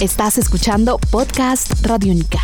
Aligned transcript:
Estás 0.00 0.38
escuchando 0.38 0.98
Podcast 1.10 1.84
Radio 1.84 2.12
Única. 2.14 2.38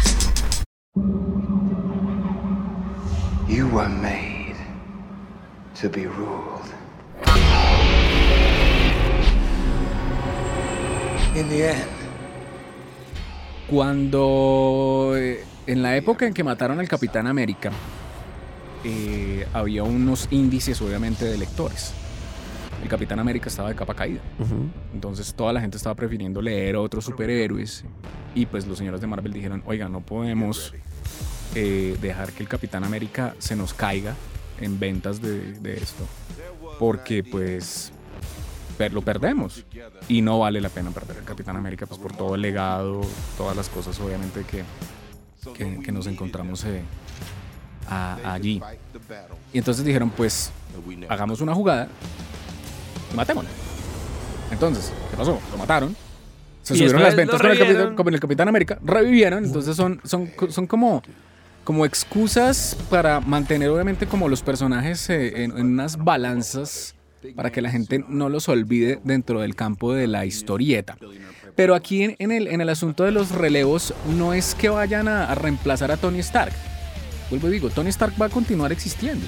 You 3.48 3.67
were 3.69 3.89
made 3.89 4.54
to 5.80 5.88
be 5.88 6.04
ruled. 6.04 6.66
In 11.34 11.48
the 11.48 11.71
end, 11.71 11.88
Cuando 13.70 15.14
eh, 15.16 15.43
en 15.66 15.82
la 15.82 15.96
época 15.96 16.27
en 16.27 16.34
que 16.34 16.45
mataron 16.45 16.79
al 16.79 16.88
Capitán 16.88 17.27
América, 17.27 17.73
eh, 18.84 19.48
había 19.54 19.82
unos 19.82 20.29
índices 20.30 20.82
obviamente 20.82 21.25
de 21.25 21.38
lectores. 21.38 21.95
El 22.82 22.88
Capitán 22.88 23.18
América 23.18 23.48
estaba 23.48 23.68
de 23.68 23.74
capa 23.74 23.95
caída. 23.95 24.20
Entonces 24.95 25.34
toda 25.34 25.52
la 25.52 25.61
gente 25.61 25.76
estaba 25.76 25.95
prefiriendo 25.95 26.40
leer 26.40 26.76
a 26.76 26.80
otros 26.80 27.04
superhéroes. 27.04 27.84
Y 28.34 28.46
pues 28.46 28.66
los 28.66 28.79
señores 28.79 29.00
de 29.00 29.07
Marvel 29.07 29.32
dijeron, 29.32 29.62
oiga, 29.67 29.89
no 29.89 30.00
podemos 30.00 30.75
eh, 31.54 31.96
dejar 32.00 32.32
que 32.32 32.42
el 32.42 32.48
Capitán 32.48 32.84
América 32.84 33.34
se 33.38 33.56
nos 33.56 33.72
caiga 33.74 34.14
en 34.60 34.78
ventas 34.78 35.20
de, 35.20 35.52
de 35.54 35.76
esto. 35.78 36.04
Porque 36.78 37.24
pues 37.24 37.92
per- 38.78 38.92
lo 38.92 39.00
perdemos. 39.02 39.64
Y 40.08 40.20
no 40.22 40.38
vale 40.40 40.60
la 40.60 40.68
pena 40.68 40.90
perder 40.90 41.16
el 41.16 41.24
Capitán 41.24 41.56
América 41.56 41.86
pues 41.86 41.98
por 42.00 42.14
todo 42.14 42.34
el 42.34 42.42
legado, 42.42 43.00
todas 43.38 43.56
las 43.56 43.68
cosas 43.70 43.98
obviamente 44.00 44.45
que, 44.45 44.62
que, 45.54 45.80
que 45.82 45.92
nos 45.92 46.06
encontramos 46.06 46.62
eh, 46.64 46.82
a- 47.88 48.34
allí. 48.34 48.60
Y 49.52 49.58
entonces 49.58 49.84
dijeron, 49.84 50.10
pues 50.10 50.52
hagamos 51.08 51.40
una 51.40 51.54
jugada 51.54 51.88
y 53.16 53.18
matémoslo. 53.18 53.50
Entonces, 54.50 54.92
¿qué 55.10 55.16
pasó? 55.16 55.40
Lo 55.50 55.58
mataron. 55.58 55.96
Se 56.62 56.74
Y 56.74 56.78
subieron 56.78 57.02
las 57.02 57.16
ventas 57.16 57.40
con 57.40 57.50
el, 57.50 57.58
Capitán, 57.58 57.94
con 57.94 58.14
el 58.14 58.20
Capitán 58.20 58.48
América, 58.48 58.78
revivieron. 58.84 59.44
Entonces 59.44 59.76
son, 59.76 60.00
son, 60.04 60.30
son 60.48 60.66
como, 60.66 61.02
como 61.64 61.84
excusas 61.84 62.76
para 62.90 63.20
mantener 63.20 63.70
obviamente 63.70 64.06
como 64.06 64.28
los 64.28 64.42
personajes 64.42 65.08
eh, 65.11 65.45
en, 65.45 65.56
en 65.56 65.67
unas 65.67 65.97
balanzas 65.97 66.95
para 67.34 67.50
que 67.50 67.61
la 67.61 67.70
gente 67.70 68.05
no 68.08 68.28
los 68.28 68.48
olvide 68.48 69.00
dentro 69.05 69.41
del 69.41 69.55
campo 69.55 69.92
de 69.92 70.06
la 70.06 70.27
historieta. 70.27 70.97
Pero 71.55 71.75
aquí 71.75 72.03
en, 72.03 72.17
en 72.19 72.33
el, 72.33 72.48
en 72.48 72.61
el 72.61 72.69
asunto 72.69 73.05
de 73.05 73.12
los 73.12 73.30
relevos 73.30 73.95
no 74.17 74.34
es 74.34 74.55
que 74.55 74.69
vayan 74.69 75.08
a, 75.08 75.30
a 75.30 75.34
reemplazar 75.34 75.91
a 75.91 75.97
Tony 75.97 76.19
Stark. 76.19 76.53
Vuelvo 77.30 77.48
y 77.48 77.53
digo, 77.53 77.70
Tony 77.70 77.89
Stark 77.89 78.14
va 78.20 78.27
a 78.27 78.28
continuar 78.28 78.73
existiendo. 78.73 79.25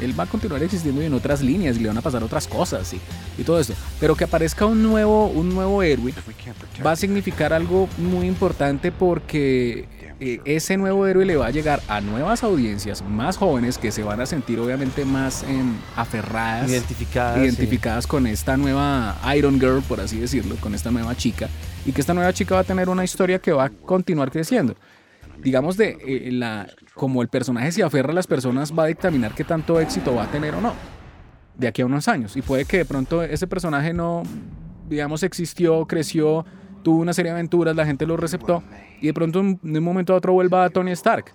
Él 0.00 0.18
va 0.18 0.24
a 0.24 0.26
continuar 0.26 0.62
existiendo 0.62 1.02
y 1.02 1.06
en 1.06 1.14
otras 1.14 1.42
líneas 1.42 1.76
y 1.76 1.80
le 1.80 1.88
van 1.88 1.98
a 1.98 2.02
pasar 2.02 2.22
otras 2.22 2.46
cosas 2.46 2.92
y, 2.92 3.00
y 3.38 3.44
todo 3.44 3.58
esto. 3.58 3.74
Pero 4.00 4.14
que 4.14 4.24
aparezca 4.24 4.66
un 4.66 4.82
nuevo, 4.82 5.26
un 5.26 5.54
nuevo 5.54 5.82
héroe 5.82 6.12
va 6.84 6.92
a 6.92 6.96
significar 6.96 7.52
algo 7.52 7.88
muy 7.98 8.26
importante 8.26 8.92
porque 8.92 9.88
eh, 10.18 10.40
ese 10.46 10.78
nuevo 10.78 11.06
héroe 11.06 11.26
le 11.26 11.36
va 11.36 11.46
a 11.46 11.50
llegar 11.50 11.82
a 11.88 12.00
nuevas 12.00 12.42
audiencias 12.42 13.02
más 13.02 13.36
jóvenes 13.36 13.76
que 13.76 13.92
se 13.92 14.02
van 14.02 14.18
a 14.22 14.26
sentir 14.26 14.58
obviamente 14.58 15.04
más 15.04 15.42
em, 15.42 15.74
aferradas 15.94 16.70
Identificadas. 16.70 17.38
identificadas 17.38 18.06
con 18.06 18.26
esta 18.26 18.56
nueva 18.56 19.18
Iron 19.36 19.60
Girl, 19.60 19.82
por 19.82 20.00
así 20.00 20.18
decirlo, 20.18 20.56
con 20.56 20.74
esta 20.74 20.90
nueva 20.90 21.14
chica, 21.16 21.50
y 21.84 21.92
que 21.92 22.00
esta 22.00 22.14
nueva 22.14 22.32
chica 22.32 22.54
va 22.54 22.62
a 22.62 22.64
tener 22.64 22.88
una 22.88 23.04
historia 23.04 23.38
que 23.38 23.52
va 23.52 23.66
a 23.66 23.68
continuar 23.68 24.30
creciendo. 24.30 24.74
Digamos 25.42 25.76
de 25.76 25.98
eh, 26.00 26.32
la 26.32 26.66
como 26.96 27.22
el 27.22 27.28
personaje 27.28 27.70
se 27.70 27.84
aferra 27.84 28.10
a 28.10 28.14
las 28.14 28.26
personas 28.26 28.72
va 28.76 28.84
a 28.84 28.86
dictaminar 28.86 29.34
qué 29.34 29.44
tanto 29.44 29.78
éxito 29.78 30.14
va 30.14 30.24
a 30.24 30.30
tener 30.30 30.54
o 30.56 30.60
no 30.60 30.74
de 31.54 31.68
aquí 31.68 31.82
a 31.82 31.86
unos 31.86 32.08
años 32.08 32.36
y 32.36 32.42
puede 32.42 32.64
que 32.64 32.78
de 32.78 32.84
pronto 32.84 33.22
ese 33.22 33.46
personaje 33.46 33.92
no 33.92 34.24
digamos 34.88 35.22
existió, 35.22 35.86
creció, 35.86 36.44
tuvo 36.82 37.00
una 37.00 37.12
serie 37.12 37.32
de 37.32 37.38
aventuras, 37.38 37.74
la 37.76 37.86
gente 37.86 38.06
lo 38.06 38.16
receptó 38.16 38.62
y 39.00 39.06
de 39.06 39.14
pronto 39.14 39.42
de 39.42 39.78
un 39.78 39.84
momento 39.84 40.12
a 40.12 40.16
otro 40.16 40.32
vuelva 40.32 40.64
a 40.64 40.70
Tony 40.70 40.92
Stark. 40.92 41.32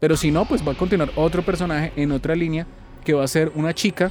Pero 0.00 0.16
si 0.16 0.30
no, 0.30 0.44
pues 0.44 0.66
va 0.66 0.72
a 0.72 0.76
continuar 0.76 1.10
otro 1.16 1.44
personaje 1.44 1.92
en 1.96 2.12
otra 2.12 2.34
línea 2.34 2.66
que 3.04 3.14
va 3.14 3.24
a 3.24 3.28
ser 3.28 3.52
una 3.54 3.74
chica 3.74 4.10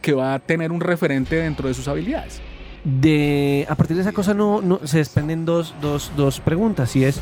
que 0.00 0.12
va 0.12 0.34
a 0.34 0.38
tener 0.38 0.70
un 0.70 0.80
referente 0.80 1.36
dentro 1.36 1.68
de 1.68 1.74
sus 1.74 1.88
habilidades. 1.88 2.40
de 2.84 3.66
a 3.68 3.74
partir 3.74 3.96
de 3.96 4.02
esa 4.02 4.12
cosa 4.12 4.34
no, 4.34 4.62
no 4.62 4.80
se 4.84 4.98
desprenden 4.98 5.44
dos, 5.44 5.74
dos, 5.82 6.12
dos 6.16 6.40
preguntas 6.40 6.94
y 6.94 7.04
es 7.04 7.20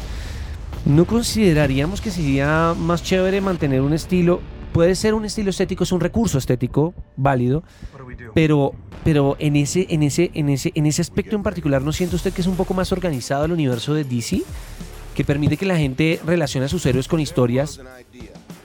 ¿no 0.87 1.05
consideraríamos 1.05 2.01
que 2.01 2.11
sería 2.11 2.75
más 2.79 3.03
chévere 3.03 3.41
mantener 3.41 3.83
un 3.83 3.93
estilo? 3.93 4.41
Puede 4.73 4.95
ser 4.95 5.15
un 5.15 5.25
estilo 5.25 5.51
estético, 5.51 5.85
es 5.85 5.93
un 5.93 6.01
recurso 6.01 6.39
estético 6.39 6.95
válido, 7.17 7.65
pero, 8.35 8.73
pero 9.05 9.37
en, 9.39 9.57
ese, 9.57 9.87
en, 9.91 10.03
ese, 10.03 10.31
en, 10.35 10.49
ese, 10.49 10.73
en 10.75 10.87
ese 10.87 11.03
aspecto 11.03 11.35
en 11.35 11.43
particular, 11.43 11.83
¿no 11.83 11.93
siente 11.93 12.15
usted 12.15 12.33
que 12.33 12.41
es 12.41 12.47
un 12.47 12.57
poco 12.57 12.73
más 12.73 12.93
organizado 12.93 13.47
el 13.47 13.53
universo 13.53 13.95
de 13.95 14.05
DC? 14.05 14.43
Que 15.15 15.25
permite 15.25 15.57
que 15.57 15.67
la 15.67 15.77
gente 15.77 16.21
relacione 16.25 16.67
a 16.67 16.69
sus 16.69 16.85
héroes 16.87 17.09
con 17.09 17.21
historias, 17.21 17.81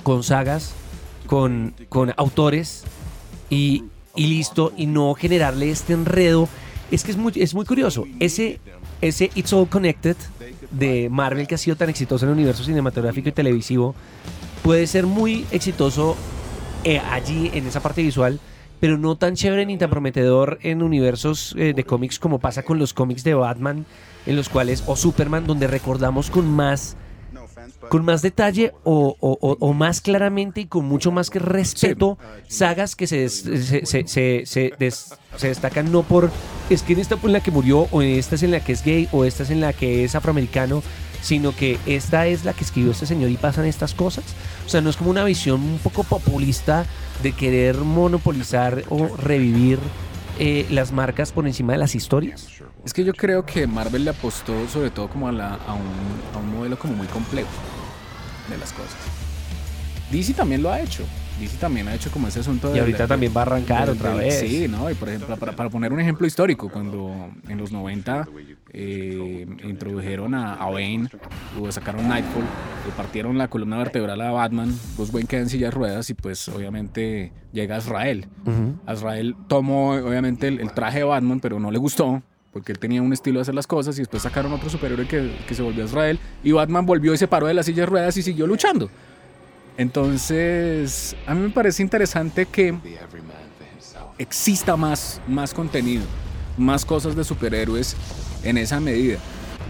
con 0.04 0.22
sagas, 0.22 0.74
con, 1.28 1.74
con 1.88 2.14
autores 2.18 2.84
y, 3.50 3.86
y 4.16 4.28
listo, 4.28 4.74
y 4.76 4.86
no 4.86 5.14
generarle 5.16 5.72
este 5.72 5.94
enredo. 5.94 6.50
Es 6.92 7.06
que 7.06 7.12
es 7.12 7.18
muy, 7.18 7.32
es 7.38 7.54
muy 7.54 7.66
curioso. 7.66 8.06
Ese, 8.20 8.60
ese 9.02 9.32
It's 9.36 9.52
All 9.54 9.68
Connected 9.68 10.16
de 10.72 11.10
Marvel 11.10 11.48
que 11.48 11.56
ha 11.56 11.58
sido 11.58 11.76
tan 11.76 11.90
exitoso 11.90 12.26
en 12.26 12.32
el 12.32 12.38
universo 12.38 12.64
cinematográfico 12.64 13.30
y 13.30 13.32
televisivo 13.32 13.96
puede 14.64 14.88
ser 14.88 15.06
muy 15.06 15.46
exitoso 15.52 16.16
eh, 16.84 17.00
allí 17.00 17.52
en 17.54 17.68
esa 17.68 17.80
parte 17.80 18.02
visual, 18.02 18.40
pero 18.80 18.98
no 18.98 19.16
tan 19.16 19.36
chévere 19.36 19.66
ni 19.66 19.78
tan 19.78 19.90
prometedor 19.90 20.60
en 20.62 20.82
universos 20.82 21.56
eh, 21.58 21.74
de 21.74 21.84
cómics 21.84 22.20
como 22.20 22.40
pasa 22.40 22.64
con 22.64 22.80
los 22.80 22.94
cómics 22.94 23.24
de 23.24 23.34
Batman, 23.34 23.86
en 24.26 24.36
los 24.36 24.50
cuales, 24.50 24.84
o 24.88 24.96
Superman, 24.96 25.46
donde 25.46 25.68
recordamos 25.68 26.30
con 26.30 26.50
más 26.52 26.96
con 27.90 28.06
más 28.06 28.22
detalle 28.22 28.74
o, 28.84 29.16
o- 29.20 29.38
o- 29.42 29.58
o 29.60 29.74
más 29.74 30.02
claramente 30.02 30.62
y 30.62 30.66
con 30.66 30.86
mucho 30.86 31.12
más 31.12 31.30
que 31.30 31.40
respeto 31.40 32.18
sagas 32.48 32.96
que 32.96 33.08
se, 33.08 33.18
des- 33.18 33.42
se, 33.44 33.86
se- 33.86 34.08
se- 34.08 34.44
se 34.46 34.74
des- 34.80 35.14
se 35.38 35.48
destacan 35.48 35.92
no 35.92 36.04
por 36.04 36.30
es 36.70 36.84
que 36.84 36.94
en 36.94 37.00
esta 37.00 37.18
en 37.24 37.34
la 37.34 37.42
que 37.42 37.52
murió 37.52 37.88
o 37.92 38.02
esta 38.02 38.36
es 38.36 38.44
en 38.44 38.52
la 38.52 38.60
que 38.62 38.74
es 38.74 38.84
gay 38.84 39.08
o 39.12 39.26
esta 39.26 39.44
es 39.44 39.50
en 39.50 39.62
la 39.62 39.74
que 39.74 40.04
es 40.04 40.16
afroamericano 40.16 40.84
sino 41.22 41.56
que 41.56 41.78
esta 41.86 42.26
es 42.28 42.46
la 42.46 42.54
que 42.54 42.64
escribió 42.64 42.92
este 42.92 43.06
señor 43.06 43.30
y 43.30 43.38
pasan 43.38 43.66
estas 43.66 43.94
cosas. 43.94 44.24
O 44.66 44.70
sea 44.70 44.82
no 44.82 44.90
es 44.90 44.98
como 44.98 45.12
una 45.12 45.24
visión 45.24 45.62
un 45.62 45.78
poco 45.78 46.04
populista 46.04 46.86
de 47.22 47.32
querer 47.34 47.78
monopolizar 47.78 48.84
o 48.90 49.16
revivir 49.18 49.78
eh, 50.40 50.66
las 50.70 50.92
marcas 50.92 51.32
por 51.32 51.46
encima 51.48 51.74
de 51.74 51.80
las 51.80 51.94
historias 51.96 52.48
Es 52.86 52.94
que 52.94 53.04
yo 53.04 53.14
creo 53.14 53.46
que 53.46 53.68
Marvel 53.68 54.04
le 54.06 54.12
apostó 54.12 54.68
sobre 54.68 54.90
todo 54.90 55.08
como 55.10 55.28
a, 55.28 55.32
la- 55.32 55.56
a 55.68 55.74
un, 55.74 55.82
a 56.34 56.38
un 56.40 56.52
modelo 56.58 56.78
como 56.80 56.94
muy 56.94 57.08
complejo 57.08 57.50
de 58.50 58.58
las 58.58 58.72
cosas. 58.74 58.96
DC 60.12 60.34
también 60.34 60.62
lo 60.64 60.72
ha 60.72 60.80
hecho. 60.82 61.04
DC 61.42 61.58
también 61.58 61.88
ha 61.88 61.96
hecho 61.96 62.10
como 62.12 62.28
ese 62.28 62.40
asunto 62.40 62.70
y 62.70 62.74
de- 62.74 62.80
ahorita 62.82 63.04
de- 63.04 63.08
también 63.08 63.34
va 63.36 63.42
a 63.42 63.44
arrancar 63.44 63.90
otra 63.90 64.14
vez 64.16 64.40
Sí, 64.40 64.68
¿no? 64.68 64.90
Y 64.90 64.94
por 64.94 65.10
ejemplo, 65.10 65.36
para, 65.38 65.52
para 65.54 65.70
poner 65.70 65.92
un 65.94 66.00
ejemplo 66.00 66.26
histórico, 66.28 66.70
cuando 66.70 67.30
en 67.50 67.58
los 67.58 67.72
90 67.72 68.28
eh, 68.74 69.46
introdujeron 69.64 70.34
a, 70.34 70.54
a 70.56 70.70
Bane, 70.70 71.10
o 71.60 71.72
sacaron 71.72 72.08
Nightfall, 72.08 72.44
le 72.86 72.92
partieron 72.96 73.38
la 73.38 73.48
columna 73.50 73.78
vertebral 73.78 74.20
a 74.22 74.32
Batman, 74.32 74.74
Bruce 74.96 75.12
Wayne 75.12 75.28
queda 75.28 75.42
en 75.42 75.50
silla 75.50 75.68
de 75.68 75.72
ruedas 75.72 76.10
y 76.10 76.14
pues 76.14 76.48
obviamente 76.48 77.32
llega 77.52 77.78
Azrael. 77.78 78.28
Ujú. 78.46 78.76
Azrael 78.86 79.36
tomó 79.48 79.92
obviamente 79.92 80.48
el, 80.48 80.60
el 80.60 80.72
traje 80.74 81.00
de 81.00 81.04
Batman, 81.06 81.40
pero 81.40 81.60
no 81.60 81.72
le 81.72 81.78
gustó. 81.78 82.22
Porque 82.54 82.74
él 82.74 82.80
tenía 82.80 83.02
un 83.02 83.14
estilo 83.14 83.40
de 83.40 83.44
hacer 83.44 83.56
las 83.56 83.66
cosas 83.66 83.96
y 83.98 84.02
después 84.02 84.24
sacaron 84.24 84.52
otro 84.52 84.70
superhéroe 84.70 85.08
que, 85.08 85.32
que 85.48 85.56
se 85.56 85.62
volvió 85.62 85.86
Azrael 85.86 86.20
y 86.44 86.52
Batman 86.52 86.86
volvió 86.86 87.14
y 87.14 87.18
se 87.18 87.26
paró 87.26 87.48
de 87.48 87.54
la 87.54 87.64
silla 87.64 87.84
de 87.84 87.86
ruedas 87.86 88.18
y 88.18 88.22
siguió 88.24 88.46
luchando. 88.46 88.90
Entonces, 89.78 91.16
a 91.26 91.34
mí 91.34 91.42
me 91.42 91.50
parece 91.50 91.82
interesante 91.82 92.46
que 92.46 92.76
exista 94.18 94.76
más, 94.78 95.22
más 95.28 95.54
contenido, 95.54 96.04
más 96.58 96.86
cosas 96.86 97.16
de 97.16 97.24
superhéroes 97.24 97.96
en 98.44 98.58
esa 98.58 98.80
medida. 98.80 99.18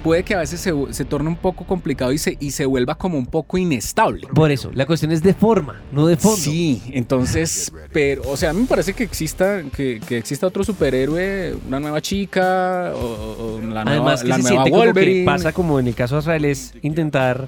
Puede 0.04 0.24
que 0.24 0.34
a 0.34 0.40
veces 0.40 0.60
se, 0.60 0.74
se 0.94 1.06
torne 1.06 1.30
un 1.30 1.36
poco 1.36 1.64
complicado 1.64 2.12
y 2.12 2.18
se, 2.18 2.36
y 2.40 2.50
se 2.52 2.66
vuelva 2.66 2.96
como 2.96 3.20
un 3.20 3.28
poco 3.28 3.60
inestable. 3.60 4.28
Por 4.34 4.50
eso, 4.50 4.72
la 4.74 4.88
cuestión 4.88 5.12
es 5.12 5.22
de 5.22 5.36
forma, 5.36 5.80
no 5.92 6.08
de 6.08 6.18
fondo. 6.18 6.38
Sí, 6.38 6.82
entonces, 6.92 7.72
pero, 7.94 8.24
o 8.28 8.36
sea, 8.36 8.50
a 8.50 8.54
mí 8.54 8.62
me 8.62 8.68
parece 8.68 8.94
que 8.94 9.04
exista, 9.04 9.62
que, 9.76 10.02
que 10.08 10.18
exista 10.18 10.48
otro 10.48 10.64
superhéroe, 10.64 11.56
una 11.68 11.80
nueva 11.80 12.02
chica, 12.02 12.94
o, 12.96 13.60
o 13.60 13.62
la 13.62 13.84
nueva, 13.86 13.92
Además 13.92 14.24
que 14.24 14.28
la 14.30 14.36
se 14.38 14.42
nueva 14.42 14.64
siente 14.64 14.72
como 14.72 14.82
que 14.82 14.88
Wolverine. 14.88 15.26
pasa 15.26 15.54
como 15.54 15.80
en 15.80 15.88
el 15.88 15.94
caso 15.94 16.16
de 16.16 16.20
Azrael 16.20 16.46
es 16.46 16.74
intentar 16.82 17.48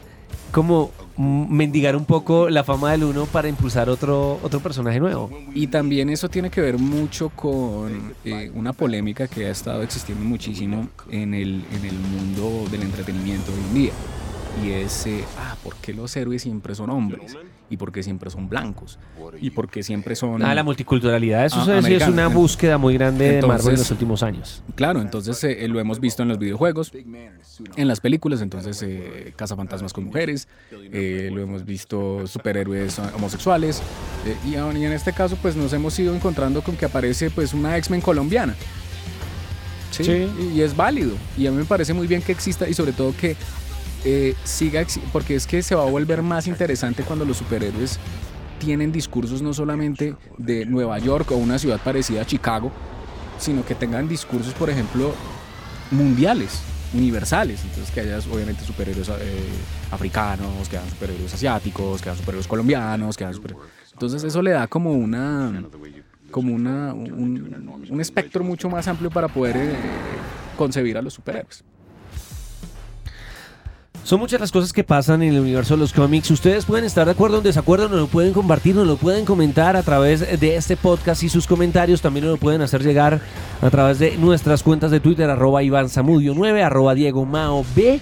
como 0.52 0.92
mendigar 1.18 1.96
un 1.96 2.06
poco 2.06 2.50
la 2.50 2.64
fama 2.64 2.92
del 2.92 3.04
uno 3.04 3.26
para 3.26 3.48
impulsar 3.48 3.90
otro, 3.90 4.40
otro 4.42 4.60
personaje 4.60 5.00
nuevo. 5.00 5.30
Y 5.54 5.68
también 5.68 6.10
eso 6.10 6.30
tiene 6.30 6.50
que 6.50 6.62
ver 6.62 6.78
mucho 6.78 7.30
con 7.30 8.14
eh, 8.26 8.52
una 8.56 8.74
polémica 8.74 9.28
que 9.28 9.46
ha 9.46 9.52
estado 9.52 9.84
existiendo 9.84 10.24
muchísimo 10.24 10.90
en 11.12 11.34
el, 11.34 11.64
en 11.72 11.86
el 11.86 11.96
mundo 11.96 12.68
del 12.72 12.84
entretenimiento 12.84 13.52
hoy 13.52 13.60
en 13.70 13.74
día. 13.74 13.92
Y 14.62 14.72
es, 14.72 15.06
eh, 15.08 15.24
ah, 15.38 15.56
¿por 15.64 15.76
qué 15.78 15.94
los 15.94 16.16
héroes 16.16 16.42
siempre 16.42 16.76
son 16.76 16.90
hombres? 16.90 17.36
¿Y 17.70 17.78
por 17.78 17.92
qué 17.92 18.04
siempre 18.04 18.30
son 18.30 18.50
blancos? 18.50 19.00
¿Y 19.42 19.50
por 19.50 19.68
qué 19.68 19.82
siempre 19.82 20.16
son... 20.16 20.44
Ah, 20.44 20.54
la 20.54 20.64
multiculturalidad, 20.64 21.46
eso 21.46 21.66
Ah, 21.68 21.80
es 21.80 22.08
una 22.08 22.28
búsqueda 22.28 22.78
muy 22.78 22.94
grande 22.94 23.38
de 23.38 23.42
Marvel 23.42 23.74
en 23.74 23.80
los 23.80 23.90
últimos 23.90 24.22
años. 24.22 24.62
Claro, 24.76 25.02
entonces 25.02 25.44
eh, 25.44 25.68
lo 25.68 25.80
hemos 25.80 26.00
visto 26.00 26.22
en 26.22 26.30
los 26.30 26.38
videojuegos, 26.38 26.92
en 26.94 27.88
las 27.88 28.00
películas, 28.00 28.42
entonces 28.42 28.80
eh, 28.84 29.34
Cazafantasmas 29.36 29.92
con 29.92 30.04
mujeres, 30.04 30.48
eh, 30.72 31.32
lo 31.34 31.42
hemos 31.42 31.66
visto 31.66 32.28
superhéroes 32.28 33.00
homosexuales, 33.16 33.82
eh, 34.28 34.36
y, 34.46 34.52
y 34.52 34.86
en 34.86 34.92
este 34.92 35.12
caso 35.14 35.36
pues 35.42 35.56
nos 35.56 35.74
hemos 35.74 35.98
ido 35.98 36.14
encontrando 36.14 36.62
con 36.62 36.76
que 36.76 36.86
aparece 36.86 37.32
pues 37.32 37.54
una 37.56 37.76
X-Men 37.78 38.02
colombiana. 38.02 38.56
Sí, 39.90 40.04
Sí. 40.04 40.28
Y 40.56 40.62
es 40.62 40.76
válido, 40.76 41.16
y 41.38 41.48
a 41.48 41.52
mí 41.52 41.58
me 41.58 41.66
parece 41.66 41.94
muy 41.94 42.08
bien 42.08 42.22
que 42.22 42.32
exista 42.32 42.68
y 42.68 42.74
sobre 42.74 42.94
todo 42.94 43.16
que 43.16 43.36
eh, 44.06 44.36
siga, 44.44 44.86
porque 45.12 45.36
es 45.36 45.48
que 45.48 45.62
se 45.64 45.76
va 45.76 45.84
a 45.84 45.90
volver 45.90 46.22
más 46.22 46.48
interesante 46.48 47.04
cuando 47.04 47.26
los 47.26 47.38
superhéroes 47.38 48.00
tienen 48.60 48.92
discursos 48.92 49.42
no 49.42 49.54
solamente 49.54 50.16
de 50.38 50.66
Nueva 50.66 50.98
York 51.00 51.32
o 51.32 51.36
una 51.36 51.60
ciudad 51.60 51.80
parecida 51.80 52.22
a 52.22 52.26
Chicago, 52.26 52.72
sino 53.38 53.66
que 53.66 53.76
tengan 53.76 54.08
discursos, 54.08 54.54
por 54.54 54.70
ejemplo, 54.70 55.14
mundiales, 55.92 56.62
universales. 56.94 57.62
Entonces, 57.64 57.92
que 57.94 58.02
haya 58.02 58.18
obviamente 58.32 58.64
superhéroes 58.64 59.10
eh, 59.10 59.14
africanos, 59.92 60.70
que 60.70 60.78
hayan 60.78 60.90
superhéroes 60.90 61.34
asiáticos, 61.34 62.02
que 62.02 62.10
hayan 62.10 62.20
superhéroes 62.20 62.48
colombianos, 62.48 63.18
que 63.18 63.24
hayan 63.26 63.34
super- 63.36 63.56
Entonces, 63.92 64.24
eso 64.24 64.42
le 64.42 64.52
da 64.52 64.68
como 64.68 64.94
una 64.94 65.52
como 66.32 66.56
una, 66.56 66.94
un, 66.96 67.86
un 67.92 68.02
espectro 68.02 68.44
mucho 68.44 68.68
más 68.70 68.88
amplio 68.88 69.12
para 69.12 69.28
poder 69.28 69.56
eh, 69.58 69.76
concebir 70.58 70.98
a 70.98 71.02
los 71.02 71.14
superhéroes. 71.14 71.64
Son 74.04 74.20
muchas 74.20 74.42
las 74.42 74.52
cosas 74.52 74.74
que 74.74 74.84
pasan 74.84 75.24
en 75.24 75.34
el 75.34 75.40
universo 75.40 75.76
de 75.76 75.80
los 75.80 75.94
cómics. 75.94 76.30
Ustedes 76.30 76.66
pueden 76.66 76.84
estar 76.84 77.06
de 77.06 77.14
acuerdo 77.14 77.38
o 77.38 77.40
en 77.40 77.46
desacuerdo, 77.46 77.88
nos 77.88 78.00
lo 78.00 78.08
pueden 78.08 78.34
compartir, 78.34 78.76
nos 78.76 78.86
lo 78.86 78.98
pueden 78.98 79.24
comentar 79.24 79.78
a 79.78 79.82
través 79.82 80.40
de 80.42 80.56
este 80.58 80.76
podcast 80.76 81.24
y 81.24 81.30
sus 81.30 81.48
comentarios 81.48 82.02
también 82.02 82.28
lo 82.28 82.36
pueden 82.36 82.62
hacer 82.62 82.84
llegar 82.84 83.22
a 83.62 83.70
través 83.70 84.00
de 84.00 84.18
nuestras 84.18 84.62
cuentas 84.62 84.92
de 84.92 85.00
Twitter, 85.00 85.30
arroba 85.30 85.64
Iván 85.64 85.88
Zamudio 85.88 86.34
9, 86.36 86.64
arroba 86.64 86.96
Diego 86.96 87.24
Mao 87.26 87.64
B. 87.78 88.02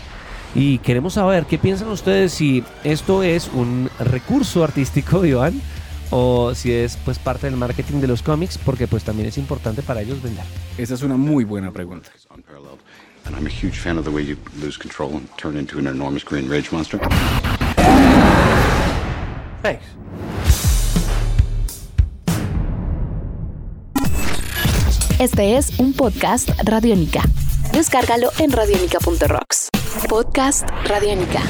Y 0.55 0.79
queremos 0.79 1.13
saber 1.13 1.45
qué 1.45 1.59
piensan 1.59 1.89
ustedes 1.89 2.33
si 2.33 2.63
esto 2.83 3.21
es 3.21 3.51
un 3.53 3.87
recurso 3.99 4.63
artístico, 4.63 5.23
Iván, 5.23 5.61
o 6.11 6.53
si 6.53 6.71
es 6.71 6.97
pues 7.03 7.17
parte 7.17 7.47
del 7.47 7.57
marketing 7.57 8.01
de 8.01 8.07
los 8.07 8.21
cómics, 8.21 8.57
porque 8.57 8.87
pues 8.87 9.03
también 9.03 9.27
es 9.27 9.37
importante 9.37 9.81
para 9.81 10.01
ellos 10.01 10.21
vender. 10.21 10.45
Esa 10.77 10.93
es 10.93 11.01
una 11.01 11.17
muy 11.17 11.43
buena 11.43 11.71
pregunta. 11.71 12.11
unparalleled. 12.33 12.79
And 13.25 13.35
I'm 13.35 13.45
a 13.45 13.49
huge 13.49 13.77
fan 13.77 13.97
of 13.97 14.05
the 14.05 14.11
way 14.11 14.23
you 14.23 14.37
lose 14.59 14.77
control 14.77 15.11
and 15.11 15.27
turn 15.37 15.57
into 15.57 15.77
an 15.79 15.87
enormous 15.87 16.23
green 16.23 16.49
rage 16.49 16.71
monster. 16.71 16.99
Thanks. 19.61 19.85
Este 25.19 25.55
es 25.55 25.77
un 25.77 25.93
podcast 25.93 26.49
Radiónica. 26.63 27.21
Descárgalo 27.73 28.31
en 28.39 28.51
radiónica.rocks. 28.51 29.69
Podcast 30.09 30.67
Radiónica. 30.87 31.41